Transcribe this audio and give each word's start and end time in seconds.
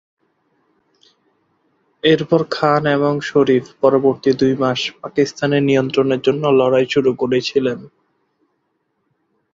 এরপরে 2.03 2.45
খান 2.51 2.83
এবং 2.97 3.13
শরীফ 3.29 3.65
পরবর্তী 3.81 4.31
দুই 4.39 4.53
মাস 4.61 4.79
পাকিস্তানের 5.01 5.63
নিয়ন্ত্রণের 5.69 6.21
জন্য 6.21 6.43
লড়াই 6.59 6.87
শুরু 6.93 7.11
করেছিলেন। 7.21 7.79